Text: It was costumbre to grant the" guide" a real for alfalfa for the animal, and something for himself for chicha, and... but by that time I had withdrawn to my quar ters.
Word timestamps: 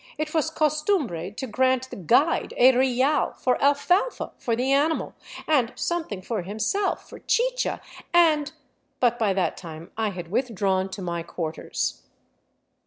It 0.17 0.33
was 0.33 0.49
costumbre 0.49 1.29
to 1.29 1.45
grant 1.45 1.91
the" 1.91 1.95
guide" 2.15 2.55
a 2.57 2.75
real 2.75 3.33
for 3.37 3.63
alfalfa 3.63 4.31
for 4.39 4.55
the 4.55 4.71
animal, 4.71 5.13
and 5.47 5.71
something 5.75 6.23
for 6.23 6.41
himself 6.41 7.07
for 7.07 7.19
chicha, 7.19 7.79
and... 8.11 8.51
but 8.99 9.19
by 9.19 9.31
that 9.33 9.57
time 9.57 9.91
I 9.97 10.09
had 10.09 10.31
withdrawn 10.31 10.89
to 10.89 11.03
my 11.03 11.21
quar 11.21 11.51
ters. 11.51 12.01